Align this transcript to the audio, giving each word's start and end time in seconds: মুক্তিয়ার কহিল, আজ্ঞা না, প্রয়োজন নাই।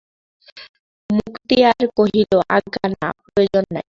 মুক্তিয়ার 1.09 1.83
কহিল, 1.97 2.31
আজ্ঞা 2.49 2.85
না, 2.93 3.07
প্রয়োজন 3.25 3.63
নাই। 3.67 3.79